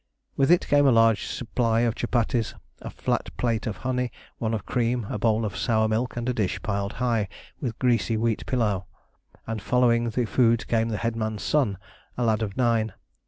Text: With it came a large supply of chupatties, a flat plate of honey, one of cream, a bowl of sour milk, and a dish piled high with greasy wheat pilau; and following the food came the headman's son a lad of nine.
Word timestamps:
With 0.35 0.49
it 0.49 0.65
came 0.67 0.87
a 0.87 0.91
large 0.91 1.27
supply 1.27 1.81
of 1.81 1.93
chupatties, 1.93 2.55
a 2.81 2.89
flat 2.89 3.29
plate 3.37 3.67
of 3.67 3.77
honey, 3.85 4.11
one 4.39 4.55
of 4.55 4.65
cream, 4.65 5.05
a 5.11 5.19
bowl 5.19 5.45
of 5.45 5.55
sour 5.55 5.87
milk, 5.87 6.17
and 6.17 6.27
a 6.27 6.33
dish 6.33 6.59
piled 6.63 6.93
high 6.93 7.29
with 7.59 7.77
greasy 7.77 8.17
wheat 8.17 8.47
pilau; 8.47 8.85
and 9.45 9.61
following 9.61 10.09
the 10.09 10.25
food 10.25 10.67
came 10.67 10.89
the 10.89 10.97
headman's 10.97 11.43
son 11.43 11.77
a 12.17 12.23
lad 12.25 12.41
of 12.41 12.57
nine. 12.57 12.93